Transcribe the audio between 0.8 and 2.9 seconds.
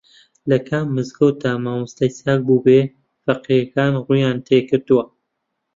مزگەوتدا مامۆستای چاک بووبێ